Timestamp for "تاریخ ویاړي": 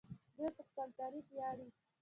0.99-1.67